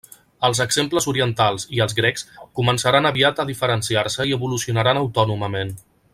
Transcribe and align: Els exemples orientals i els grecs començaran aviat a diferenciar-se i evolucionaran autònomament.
Els 0.47 0.59
exemples 0.63 1.05
orientals 1.11 1.65
i 1.79 1.81
els 1.85 1.93
grecs 1.99 2.25
començaran 2.61 3.09
aviat 3.11 3.43
a 3.43 3.45
diferenciar-se 3.51 4.27
i 4.31 4.35
evolucionaran 4.39 5.03
autònomament. 5.05 5.77